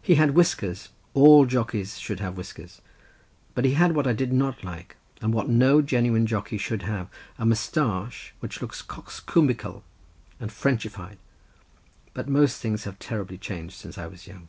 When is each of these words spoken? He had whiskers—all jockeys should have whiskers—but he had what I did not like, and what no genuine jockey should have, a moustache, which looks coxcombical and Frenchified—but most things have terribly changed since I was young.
He 0.00 0.14
had 0.14 0.30
whiskers—all 0.30 1.44
jockeys 1.44 1.98
should 1.98 2.18
have 2.20 2.38
whiskers—but 2.38 3.64
he 3.66 3.72
had 3.74 3.94
what 3.94 4.06
I 4.06 4.14
did 4.14 4.32
not 4.32 4.64
like, 4.64 4.96
and 5.20 5.34
what 5.34 5.50
no 5.50 5.82
genuine 5.82 6.24
jockey 6.24 6.56
should 6.56 6.80
have, 6.84 7.08
a 7.38 7.44
moustache, 7.44 8.32
which 8.40 8.62
looks 8.62 8.80
coxcombical 8.80 9.82
and 10.40 10.50
Frenchified—but 10.50 12.26
most 12.26 12.62
things 12.62 12.84
have 12.84 12.98
terribly 12.98 13.36
changed 13.36 13.74
since 13.74 13.98
I 13.98 14.06
was 14.06 14.26
young. 14.26 14.48